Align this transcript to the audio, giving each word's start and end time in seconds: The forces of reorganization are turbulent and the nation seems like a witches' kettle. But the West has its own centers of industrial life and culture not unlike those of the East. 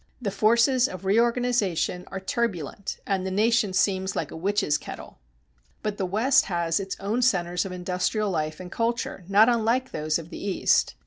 The 0.19 0.31
forces 0.31 0.87
of 0.89 1.05
reorganization 1.05 2.05
are 2.07 2.19
turbulent 2.19 2.97
and 3.05 3.23
the 3.23 3.29
nation 3.29 3.71
seems 3.71 4.15
like 4.15 4.31
a 4.31 4.35
witches' 4.35 4.79
kettle. 4.79 5.19
But 5.83 5.97
the 5.99 6.07
West 6.07 6.45
has 6.45 6.79
its 6.79 6.97
own 6.99 7.21
centers 7.21 7.65
of 7.65 7.71
industrial 7.71 8.31
life 8.31 8.59
and 8.59 8.71
culture 8.71 9.23
not 9.27 9.47
unlike 9.47 9.91
those 9.91 10.17
of 10.17 10.31
the 10.31 10.43
East. 10.43 10.95